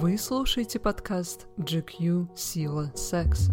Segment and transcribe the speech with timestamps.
[0.00, 3.52] Вы слушаете подкаст GQ «Сила секса».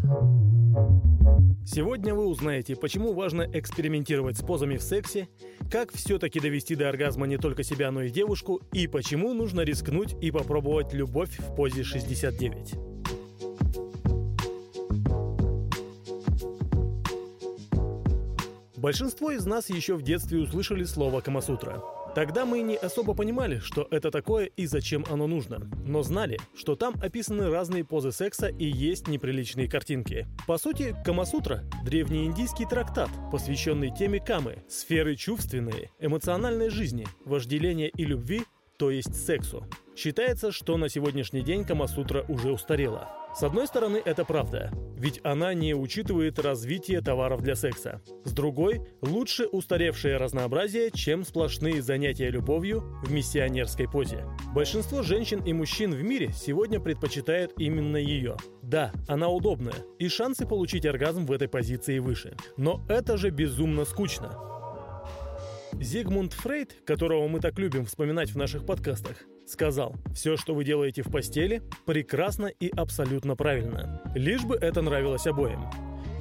[1.65, 5.27] Сегодня вы узнаете, почему важно экспериментировать с позами в сексе,
[5.69, 10.15] как все-таки довести до оргазма не только себя, но и девушку, и почему нужно рискнуть
[10.21, 12.75] и попробовать любовь в позе 69.
[18.77, 21.83] Большинство из нас еще в детстве услышали слово «Камасутра».
[22.17, 26.75] Тогда мы не особо понимали, что это такое и зачем оно нужно, но знали, что
[26.75, 30.25] там описаны разные позы секса и есть неприличные картинки.
[30.47, 38.45] По сути, Камасутра– древнеиндийский трактат, посвященный теме камы, сферы чувственной, эмоциональной жизни, вожделения и любви,
[38.77, 39.67] то есть сексу.
[39.95, 43.26] Считается, что на сегодняшний день Камасутра уже устарела.
[43.35, 48.01] С одной стороны, это правда, ведь она не учитывает развитие товаров для секса.
[48.23, 54.25] С другой, лучше устаревшее разнообразие, чем сплошные занятия любовью в миссионерской позе.
[54.55, 58.37] Большинство женщин и мужчин в мире сегодня предпочитают именно ее.
[58.63, 62.35] Да, она удобная, и шансы получить оргазм в этой позиции выше.
[62.57, 64.56] Но это же безумно скучно.
[65.79, 71.03] Зигмунд Фрейд, которого мы так любим вспоминать в наших подкастах, сказал, все, что вы делаете
[71.03, 74.01] в постели, прекрасно и абсолютно правильно.
[74.15, 75.65] Лишь бы это нравилось обоим.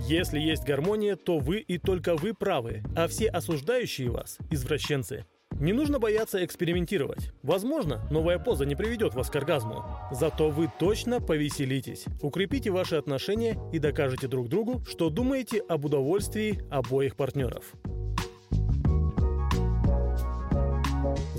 [0.06, 5.24] Если есть гармония, то вы и только вы правы, а все осуждающие вас– извращенцы.
[5.58, 7.32] Не нужно бояться экспериментировать.
[7.42, 9.86] Возможно, новая поза не приведет вас к оргазму.
[10.12, 16.60] Зато вы точно повеселитесь, укрепите ваши отношения и докажете друг другу, что думаете об удовольствии
[16.70, 17.72] обоих партнеров.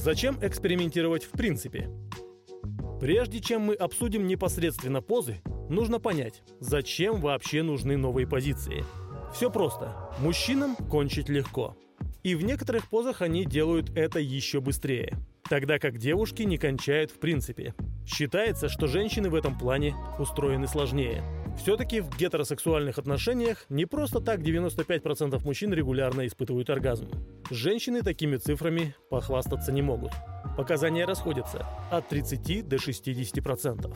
[0.07, 1.89] Зачем экспериментировать в принципе?
[3.01, 8.85] Прежде чем мы обсудим непосредственно позы, нужно понять, зачем вообще нужны новые позиции.
[9.33, 10.09] Все просто.
[10.19, 11.75] Мужчинам кончить легко.
[12.23, 15.17] И в некоторых позах они делают это еще быстрее.
[15.49, 17.75] Тогда как девушки не кончают в принципе.
[18.05, 21.21] Считается, что женщины в этом плане устроены сложнее.
[21.57, 27.09] Все-таки в гетеросексуальных отношениях не просто так 95% мужчин регулярно испытывают оргазм.
[27.49, 30.11] Женщины такими цифрами похвастаться не могут.
[30.55, 33.93] Показания расходятся от 30 до 60%.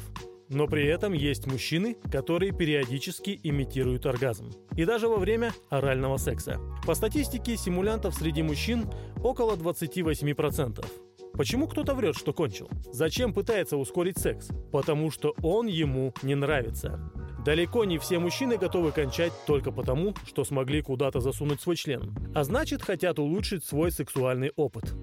[0.49, 4.51] Но при этом есть мужчины, которые периодически имитируют оргазм.
[4.75, 6.59] И даже во время орального секса.
[6.85, 8.89] По статистике симулянтов среди мужчин
[9.23, 10.85] около 28%.
[11.33, 12.69] Почему кто-то врет, что кончил?
[12.91, 14.49] Зачем пытается ускорить секс?
[14.73, 16.99] Потому что он ему не нравится.
[17.43, 22.43] Далеко не все мужчины готовы кончать только потому, что смогли куда-то засунуть свой член, а
[22.43, 24.93] значит хотят улучшить свой сексуальный опыт.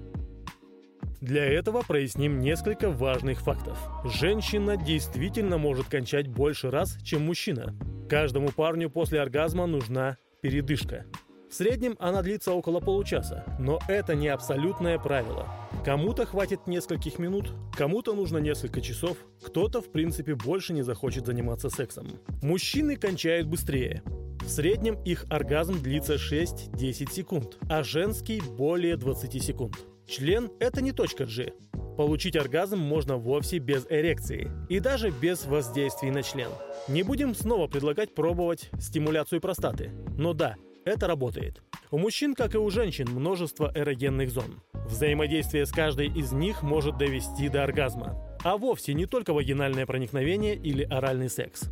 [1.19, 3.77] Для этого проясним несколько важных фактов.
[4.05, 7.75] Женщина действительно может кончать больше раз, чем мужчина.
[8.09, 11.05] Каждому парню после оргазма нужна передышка.
[11.49, 15.47] В среднем она длится около получаса, но это не абсолютное правило.
[15.83, 21.69] Кому-то хватит нескольких минут, кому-то нужно несколько часов, кто-то, в принципе, больше не захочет заниматься
[21.69, 22.07] сексом.
[22.41, 24.03] Мужчины кончают быстрее.
[24.41, 29.77] В среднем их оргазм длится 6-10 секунд, а женский более 20 секунд.
[30.05, 31.53] Член– это не точка G.
[31.95, 36.49] Получить оргазм можно вовсе без эрекции и даже без воздействия на член.
[36.87, 39.91] Не будем снова предлагать пробовать стимуляцию простаты.
[40.17, 41.61] Но да, это работает.
[41.91, 44.61] У мужчин, как и у женщин, множество эрогенных зон.
[44.89, 48.17] Взаимодействие с каждой из них может довести до оргазма.
[48.43, 51.69] А вовсе не только вагинальное проникновение или оральный секс.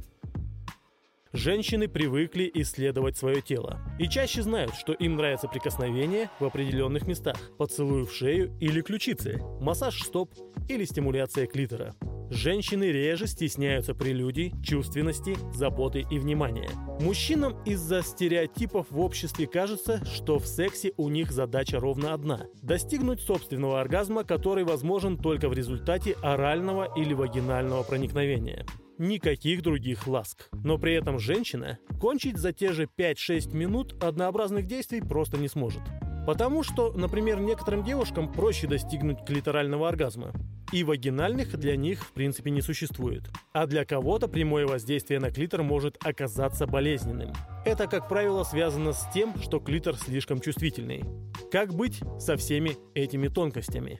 [1.33, 7.37] Женщины привыкли исследовать свое тело и чаще знают, что им нравится прикосновение в определенных местах,
[7.57, 10.33] поцелуй в шею или ключицы, массаж стоп
[10.69, 11.95] или стимуляция клитора.
[12.29, 16.69] Женщины реже стесняются прелюдий, чувственности, заботы и внимания.
[16.99, 23.21] Мужчинам из-за стереотипов в обществе кажется, что в сексе у них задача ровно одна– достигнуть
[23.21, 28.65] собственного оргазма, который возможен только в результате орального или вагинального проникновения
[28.97, 30.49] никаких других ласк.
[30.53, 35.81] Но при этом женщина кончить за те же 5-6 минут однообразных действий просто не сможет.
[36.25, 40.33] Потому что, например, некоторым девушкам проще достигнуть клиторального оргазма.
[40.73, 43.23] И вагинальных для них в принципе не существует.
[43.53, 47.31] А для кого-то прямое воздействие на клитор может оказаться болезненным.
[47.65, 51.05] Это, как правило, связано с тем, что клитор слишком чувствительный.
[51.51, 53.97] Как быть со всеми этими тонкостями?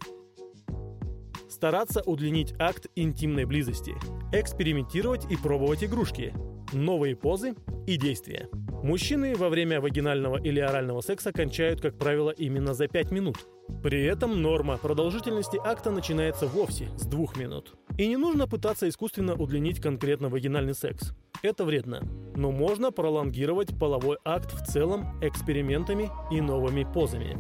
[1.50, 3.96] Стараться удлинить акт интимной близости.
[4.34, 6.34] Экспериментировать и пробовать игрушки.
[6.74, 7.56] Новые позы
[7.88, 8.50] и действия.
[8.84, 13.38] Мужчины во время вагинального или орального секса кончают, как правило, именно за 5 минут.
[13.84, 17.76] При этом норма продолжительности акта начинается вовсе с 2 минут.
[17.98, 21.14] И не нужно пытаться искусственно удлинить конкретно вагинальный секс.
[21.44, 22.02] Это вредно.
[22.36, 27.38] Но можно пролонгировать половой акт в целом экспериментами и новыми позами.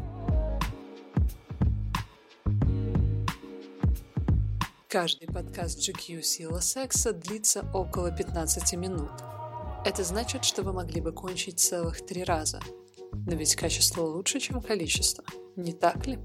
[4.87, 9.11] Каждый подкаст GQ «Сила секса» длится около 15 минут.
[9.85, 12.61] Это значит, что вы могли бы кончить целых три раза.
[13.11, 15.23] Но ведь качество лучше, чем количество,
[15.57, 16.19] не так ли?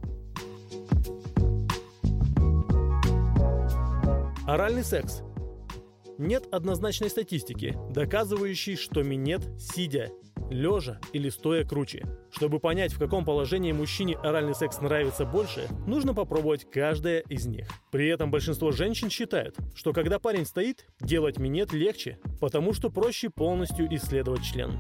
[4.47, 5.23] Оральный секс.
[6.19, 10.11] Нет однозначной статистики, доказывающей, что минет сидя
[10.51, 12.05] лежа или стоя круче.
[12.31, 17.69] Чтобы понять, в каком положении мужчине оральный секс нравится больше, нужно попробовать каждое из них.
[17.91, 23.31] При этом большинство женщин считают, что когда парень стоит, делать минет легче, потому что проще
[23.31, 24.79] полностью исследовать член.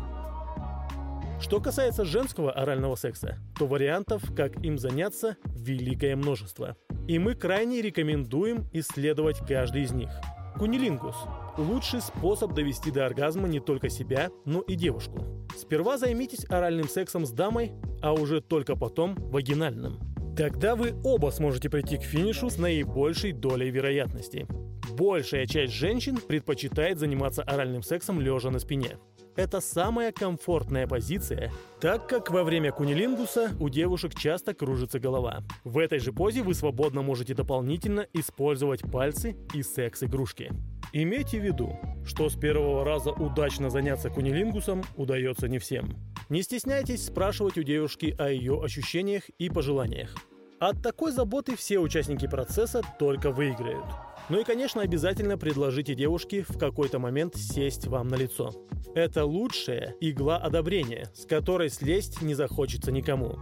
[1.42, 6.76] Что касается женского орального секса, то вариантов, как им заняться, великое множество.
[7.08, 10.08] И мы крайне рекомендуем исследовать каждый из них.
[10.56, 11.16] Кунилингус–
[11.58, 15.48] лучший способ довести до оргазма не только себя, но и девушку.
[15.58, 19.98] Сперва займитесь оральным сексом с дамой, а уже только потом вагинальным.
[20.36, 24.46] Тогда вы оба сможете прийти к финишу с наибольшей долей вероятности.
[24.92, 28.98] Большая часть женщин предпочитает заниматься оральным сексом лежа на спине.
[29.34, 31.50] Это самая комфортная позиция,
[31.80, 35.42] так как во время кунилингуса у девушек часто кружится голова.
[35.64, 40.52] В этой же позе вы свободно можете дополнительно использовать пальцы и секс-игрушки.
[40.92, 45.96] Имейте в виду, что с первого раза удачно заняться кунилингусом удается не всем.
[46.28, 50.14] Не стесняйтесь спрашивать у девушки о ее ощущениях и пожеланиях.
[50.60, 53.86] От такой заботы все участники процесса только выиграют.
[54.28, 58.52] Ну и, конечно, обязательно предложите девушке в какой-то момент сесть вам на лицо.
[58.94, 63.36] Это лучшая игла одобрения, с которой слезть не захочется никому.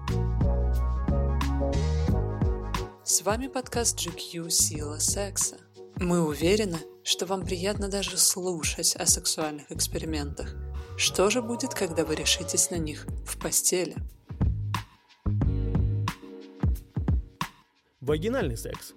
[3.05, 5.57] С вами подкаст GQ «Сила секса».
[5.97, 10.55] Мы уверены, что вам приятно даже слушать о сексуальных экспериментах.
[10.97, 13.97] Что же будет, когда вы решитесь на них в постели?
[18.01, 18.95] Вагинальный секс.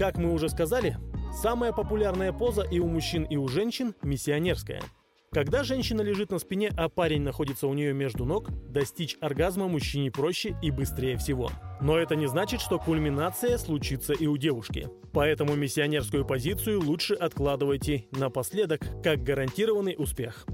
[0.00, 0.96] Как мы уже сказали,
[1.42, 4.80] самая популярная поза и у мужчин, и у женщин– миссионерская–
[5.30, 10.10] когда женщина лежит на спине, а парень находится у нее между ног, достичь оргазма мужчине
[10.10, 11.50] проще и быстрее всего.
[11.80, 14.88] Но это не значит, что кульминация случится и у девушки.
[15.12, 20.46] Поэтому миссионерскую позицию лучше откладывайте напоследок, как гарантированный успех.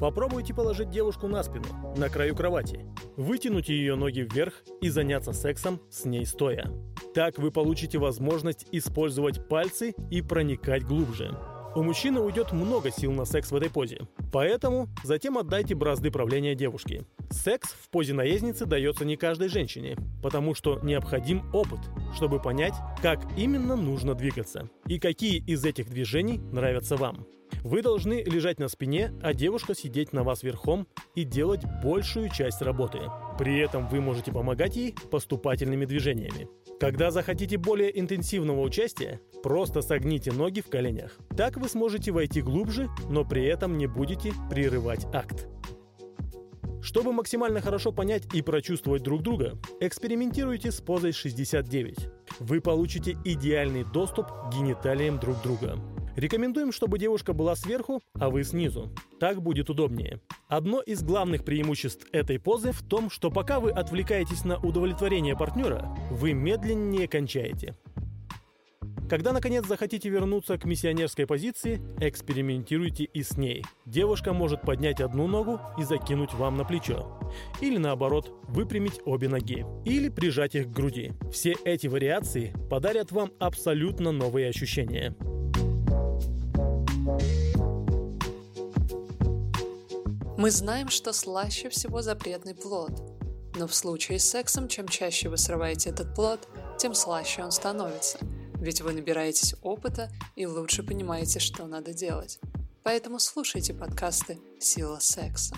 [0.00, 1.66] Попробуйте положить девушку на спину,
[1.96, 2.80] на краю кровати,
[3.16, 6.72] вытянуть ее ноги вверх и заняться сексом с ней стоя.
[7.16, 11.34] Так вы получите возможность использовать пальцы и проникать глубже.
[11.74, 14.00] У мужчины уйдет много сил на секс в этой позе.
[14.30, 17.06] Поэтому затем отдайте бразды правления девушке.
[17.30, 21.80] Секс в позе наездницы дается не каждой женщине, потому что необходим опыт,
[22.14, 27.26] чтобы понять, как именно нужно двигаться и какие из этих движений нравятся вам.
[27.62, 32.60] Вы должны лежать на спине, а девушка сидеть на вас верхом и делать большую часть
[32.60, 32.98] работы.
[33.38, 36.46] При этом вы можете помогать ей поступательными движениями.
[36.78, 41.16] Когда захотите более интенсивного участия, просто согните ноги в коленях.
[41.34, 45.48] Так вы сможете войти глубже, но при этом не будете прерывать акт.
[46.82, 52.08] Чтобы максимально хорошо понять и прочувствовать друг друга, экспериментируйте с позой 69.
[52.40, 55.78] Вы получите идеальный доступ к гениталиям друг друга.
[56.16, 58.90] Рекомендуем, чтобы девушка была сверху, а вы снизу.
[59.20, 60.20] Так будет удобнее.
[60.48, 65.94] Одно из главных преимуществ этой позы в том, что пока вы отвлекаетесь на удовлетворение партнера,
[66.10, 67.76] вы медленнее кончаете.
[69.10, 73.62] Когда, наконец, захотите вернуться к миссионерской позиции, экспериментируйте и с ней.
[73.84, 77.20] Девушка может поднять одну ногу и закинуть вам на плечо.
[77.60, 79.64] Или наоборот, выпрямить обе ноги.
[79.84, 81.12] Или прижать их к груди.
[81.30, 85.14] Все эти вариации подарят вам абсолютно новые ощущения.
[90.38, 92.90] Мы знаем, что слаще всего запретный плод.
[93.54, 96.48] Но в случае с сексом, чем чаще вы срываете этот плод,
[96.78, 98.18] тем слаще он становится.
[98.60, 102.40] Ведь вы набираетесь опыта и лучше понимаете, что надо делать.
[102.82, 105.56] Поэтому слушайте подкасты «Сила секса».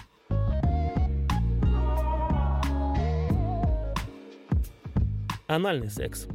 [5.47, 6.26] Анальный секс.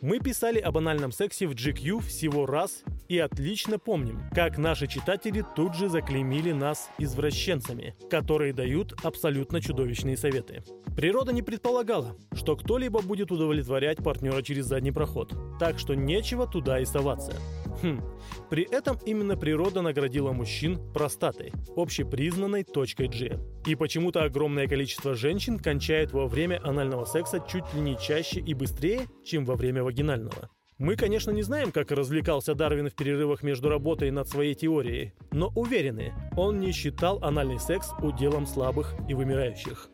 [0.00, 5.44] Мы писали об анальном сексе в GQ всего раз и отлично помним, как наши читатели
[5.56, 10.62] тут же заклеймили нас извращенцами, которые дают абсолютно чудовищные советы.
[10.94, 16.78] Природа не предполагала, что кто-либо будет удовлетворять партнера через задний проход, так что нечего туда
[16.78, 17.34] и соваться.
[17.82, 18.00] Хм.
[18.48, 23.40] При этом именно природа наградила мужчин простатой, общепризнанной точкой G.
[23.66, 28.54] И почему-то огромное количество женщин кончает во время анального секса чуть ли не чаще и
[28.54, 30.48] быстрее, чем во время вагинального.
[30.80, 35.52] Мы, конечно, не знаем, как развлекался Дарвин в перерывах между работой над своей теорией, но
[35.54, 39.90] уверены, он не считал анальный секс уделом слабых и вымирающих.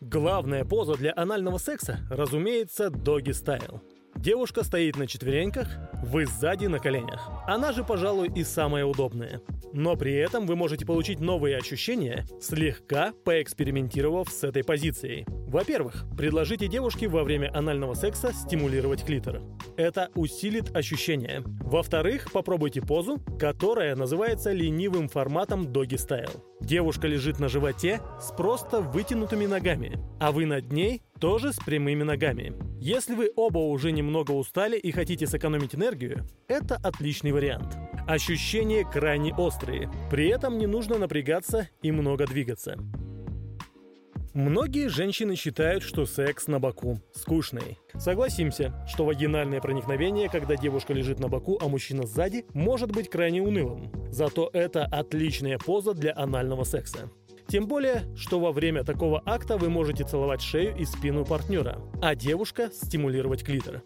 [0.00, 3.82] Главная поза для анального секса, разумеется, доги стайл.
[4.22, 5.66] Девушка стоит на четвереньках,
[6.00, 7.28] вы сзади на коленях.
[7.44, 9.40] Она же, пожалуй, и самая удобная.
[9.72, 15.26] Но при этом вы можете получить новые ощущения, слегка поэкспериментировав с этой позицией.
[15.26, 19.42] Во-первых, предложите девушке во время анального секса стимулировать клитор.
[19.76, 21.42] Это усилит ощущения.
[21.44, 26.40] Во-вторых, попробуйте позу, которая называется ленивым форматом Doggy Style.
[26.60, 32.02] Девушка лежит на животе с просто вытянутыми ногами, а вы над ней тоже с прямыми
[32.02, 32.52] ногами.
[32.80, 37.78] Если вы оба уже немного устали и хотите сэкономить энергию, это отличный вариант.
[38.08, 42.76] Ощущения крайне острые, при этом не нужно напрягаться и много двигаться.
[44.34, 47.78] Многие женщины считают, что секс на боку скучный.
[47.94, 53.42] Согласимся, что вагинальное проникновение, когда девушка лежит на боку, а мужчина сзади, может быть крайне
[53.42, 53.92] унылым.
[54.10, 57.10] Зато это отличная поза для анального секса.
[57.52, 62.14] Тем более, что во время такого акта вы можете целовать шею и спину партнера, а
[62.14, 63.82] девушка стимулировать клитор.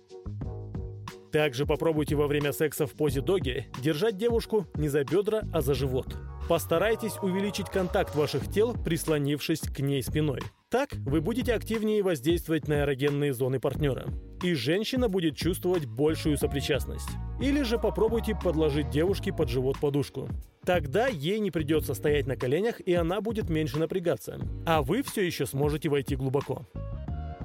[1.32, 5.74] Также попробуйте во время секса в позе доги держать девушку не за бедра, а за
[5.74, 6.16] живот.
[6.48, 10.42] Постарайтесь увеличить контакт ваших тел, прислонившись к ней спиной.
[10.70, 14.06] Так вы будете активнее воздействовать на эрогенные зоны партнера.
[14.44, 17.10] И женщина будет чувствовать большую сопричастность.
[17.40, 20.28] Или же попробуйте подложить девушке под живот подушку.
[20.64, 24.40] Тогда ей не придется стоять на коленях, и она будет меньше напрягаться.
[24.66, 26.66] А вы все еще сможете войти глубоко.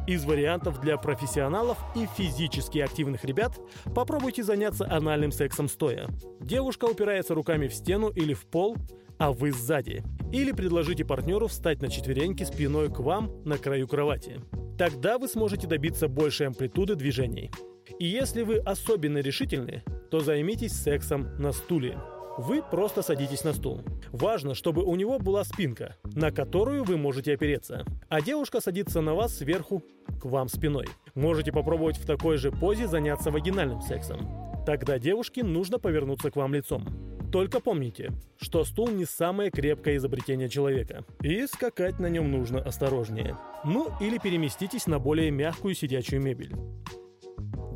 [0.07, 3.59] Из вариантов для профессионалов и физически активных ребят
[3.93, 6.09] попробуйте заняться анальным сексом стоя.
[6.39, 8.77] Девушка упирается руками в стену или в пол,
[9.19, 10.03] а вы сзади.
[10.31, 14.41] Или предложите партнеру встать на четвереньки спиной к вам на краю кровати.
[14.79, 17.51] Тогда вы сможете добиться большей амплитуды движений.
[17.99, 21.97] И если вы особенно решительны, то займитесь сексом на стуле.
[22.37, 23.81] Вы просто садитесь на стул.
[24.11, 27.85] Важно, чтобы у него была спинка, на которую вы можете опереться.
[28.09, 29.83] А девушка садится на вас сверху
[30.21, 30.87] к вам спиной.
[31.13, 34.27] Можете попробовать в такой же позе заняться вагинальным сексом.
[34.65, 36.85] Тогда девушке нужно повернуться к вам лицом.
[37.31, 43.37] Только помните, что стул не самое крепкое изобретение человека, и скакать на нем нужно осторожнее.
[43.63, 46.53] Ну или переместитесь на более мягкую сидячую мебель.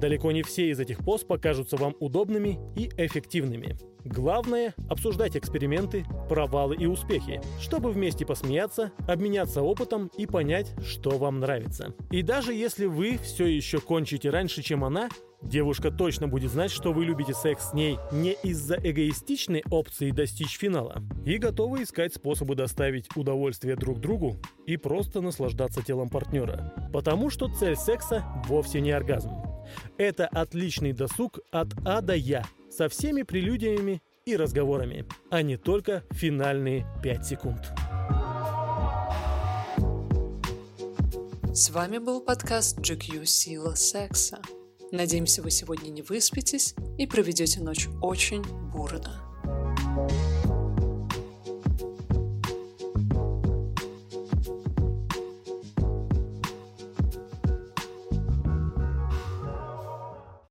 [0.06, 3.76] Далеко не все из этих поз покажутся вам удобными и эффективными.
[4.04, 11.40] Главное– обсуждать эксперименты, провалы и успехи, чтобы вместе посмеяться, обменяться опытом и понять, что вам
[11.40, 11.96] нравится.
[12.12, 15.10] И даже если вы все еще кончите раньше, чем она,
[15.42, 20.58] Девушка точно будет знать, что вы любите секс с ней не из-за эгоистичной опции достичь
[20.58, 26.74] финала и готовы искать способы доставить удовольствие друг другу и просто наслаждаться телом партнера.
[26.92, 29.30] Потому что цель секса вовсе не оргазм.
[29.98, 36.04] Это отличный досуг от А до Я со всеми прелюдиями и разговорами, а не только
[36.12, 37.74] финальные 5 секунд.
[41.54, 44.42] С вами был подкаст GQ Сила Секса.
[44.92, 49.25] Надеемся, вы сегодня не выспитесь и проведете ночь очень бурно.